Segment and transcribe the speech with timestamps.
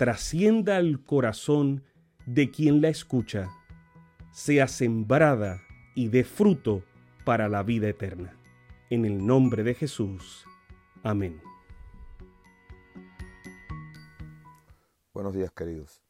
[0.00, 1.84] trascienda al corazón
[2.24, 3.50] de quien la escucha,
[4.32, 5.60] sea sembrada
[5.94, 6.82] y dé fruto
[7.26, 8.34] para la vida eterna.
[8.88, 10.46] En el nombre de Jesús.
[11.02, 11.42] Amén.
[15.12, 16.00] Buenos días queridos.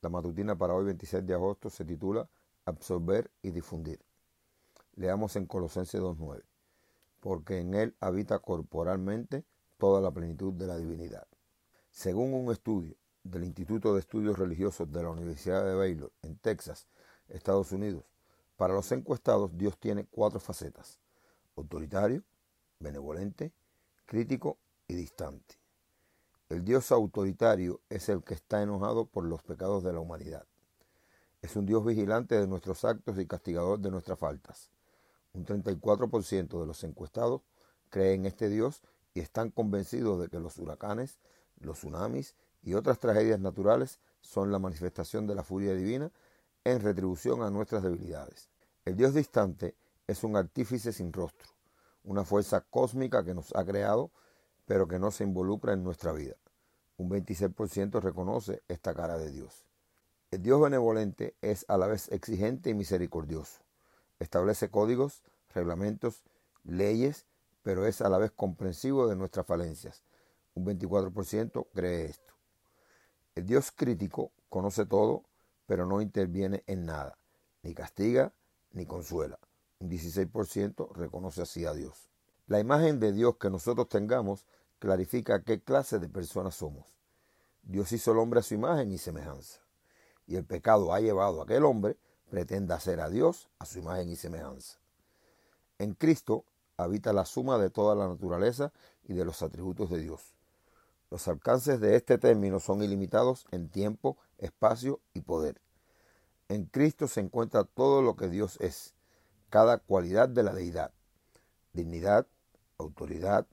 [0.00, 2.26] La matutina para hoy 26 de agosto se titula
[2.64, 4.00] Absorber y difundir.
[4.94, 6.44] Leamos en Colosenses 2.9,
[7.20, 9.44] porque en él habita corporalmente
[9.76, 11.26] toda la plenitud de la divinidad.
[11.90, 16.86] Según un estudio del Instituto de Estudios Religiosos de la Universidad de Baylor en Texas,
[17.28, 18.04] Estados Unidos,
[18.56, 20.98] para los encuestados Dios tiene cuatro facetas,
[21.56, 22.22] autoritario,
[22.78, 23.52] benevolente,
[24.06, 25.56] crítico y distante.
[26.48, 30.46] El Dios autoritario es el que está enojado por los pecados de la humanidad.
[31.40, 34.70] Es un Dios vigilante de nuestros actos y castigador de nuestras faltas.
[35.32, 37.40] Un 34% de los encuestados
[37.88, 38.82] creen en este Dios
[39.14, 41.18] y están convencidos de que los huracanes,
[41.58, 46.10] los tsunamis y otras tragedias naturales son la manifestación de la furia divina
[46.64, 48.48] en retribución a nuestras debilidades.
[48.84, 51.48] El Dios distante es un artífice sin rostro,
[52.04, 54.10] una fuerza cósmica que nos ha creado,
[54.66, 56.36] pero que no se involucra en nuestra vida.
[56.96, 59.66] Un 26% reconoce esta cara de Dios.
[60.30, 63.60] El Dios benevolente es a la vez exigente y misericordioso.
[64.18, 65.22] Establece códigos,
[65.52, 66.22] reglamentos,
[66.64, 67.26] leyes,
[67.62, 70.04] pero es a la vez comprensivo de nuestras falencias.
[70.54, 72.31] Un 24% cree esto.
[73.34, 75.24] El Dios crítico conoce todo,
[75.66, 77.16] pero no interviene en nada,
[77.62, 78.34] ni castiga
[78.72, 79.38] ni consuela.
[79.78, 82.10] Un 16% reconoce así a Dios.
[82.46, 84.46] La imagen de Dios que nosotros tengamos
[84.78, 86.84] clarifica qué clase de personas somos.
[87.62, 89.60] Dios hizo al hombre a su imagen y semejanza.
[90.26, 91.96] Y el pecado ha llevado a que el hombre
[92.28, 94.78] pretenda hacer a Dios a su imagen y semejanza.
[95.78, 96.44] En Cristo
[96.76, 98.72] habita la suma de toda la naturaleza
[99.04, 100.34] y de los atributos de Dios.
[101.12, 105.60] Los alcances de este término son ilimitados en tiempo, espacio y poder.
[106.48, 108.94] En Cristo se encuentra todo lo que Dios es,
[109.50, 110.90] cada cualidad de la deidad,
[111.74, 112.26] dignidad,
[112.78, 113.46] autoridad,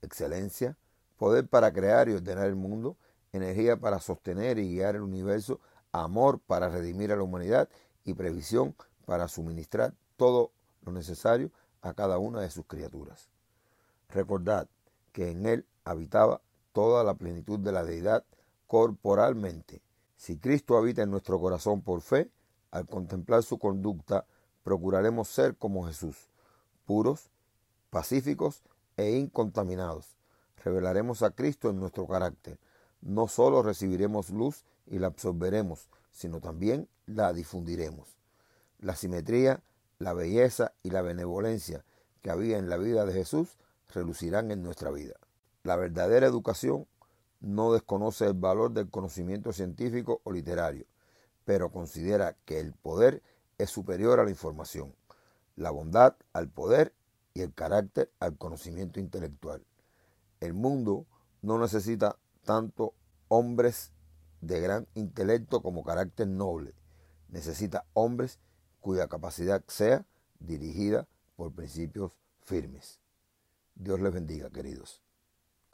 [0.00, 0.78] excelencia,
[1.18, 2.96] poder para crear y ordenar el mundo,
[3.34, 5.60] energía para sostener y guiar el universo,
[5.92, 7.68] amor para redimir a la humanidad
[8.06, 11.50] y previsión para suministrar todo lo necesario
[11.82, 13.28] a cada una de sus criaturas.
[14.08, 14.68] Recordad
[15.12, 16.40] que en Él habitaba
[16.74, 18.24] toda la plenitud de la deidad
[18.66, 19.80] corporalmente.
[20.16, 22.30] Si Cristo habita en nuestro corazón por fe,
[22.72, 24.26] al contemplar su conducta,
[24.64, 26.16] procuraremos ser como Jesús,
[26.84, 27.30] puros,
[27.90, 28.64] pacíficos
[28.96, 30.16] e incontaminados.
[30.64, 32.58] Revelaremos a Cristo en nuestro carácter.
[33.00, 38.16] No solo recibiremos luz y la absorberemos, sino también la difundiremos.
[38.80, 39.62] La simetría,
[40.00, 41.84] la belleza y la benevolencia
[42.20, 43.58] que había en la vida de Jesús
[43.92, 45.14] relucirán en nuestra vida.
[45.64, 46.86] La verdadera educación
[47.40, 50.84] no desconoce el valor del conocimiento científico o literario,
[51.46, 53.22] pero considera que el poder
[53.56, 54.94] es superior a la información,
[55.56, 56.92] la bondad al poder
[57.32, 59.64] y el carácter al conocimiento intelectual.
[60.40, 61.06] El mundo
[61.40, 62.92] no necesita tanto
[63.28, 63.90] hombres
[64.42, 66.74] de gran intelecto como carácter noble,
[67.28, 68.38] necesita hombres
[68.80, 70.04] cuya capacidad sea
[70.40, 72.12] dirigida por principios
[72.42, 73.00] firmes.
[73.74, 75.03] Dios les bendiga, queridos.